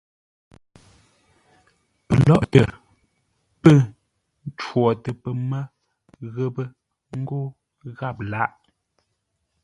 Pəlóghʼtə 2.07 2.61
pə́ 3.61 3.77
ncwotə 4.49 5.09
pəmə́ 5.21 5.61
ghəpə́ 6.33 6.67
ńgó 7.19 7.39
gháp 7.97 8.17
lâghʼ. 8.31 8.53